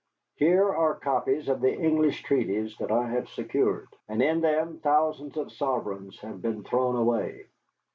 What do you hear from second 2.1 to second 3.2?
treaties that I